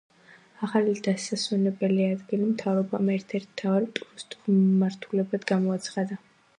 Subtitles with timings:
[0.67, 6.25] ახალი დასასვენებელი ადგილი მთავრობამ ერთ-ერთ მთავარ ტურისტულ მიმართულებად გამოაცხადა.